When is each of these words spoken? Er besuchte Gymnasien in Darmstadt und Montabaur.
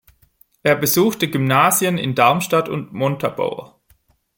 Er 0.63 0.75
besuchte 0.75 1.27
Gymnasien 1.29 1.99
in 1.99 2.15
Darmstadt 2.15 2.69
und 2.69 2.91
Montabaur. 2.91 3.79